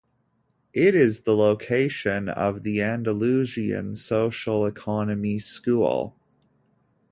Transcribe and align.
It 0.73 0.95
is 0.95 1.19
the 1.25 1.35
location 1.35 2.27
of 2.27 2.63
the 2.63 2.81
Andalusian 2.81 3.93
Social 3.93 4.65
Economy 4.65 5.37
School. 5.37 6.15